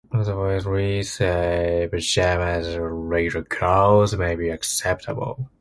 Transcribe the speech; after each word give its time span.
Otherwise, 0.11 0.65
Lee 0.65 1.03
said, 1.03 1.91
pajamas 1.91 2.69
or 2.75 2.89
regular 2.89 3.43
clothes 3.45 4.15
may 4.17 4.35
be 4.35 4.49
acceptable. 4.49 5.47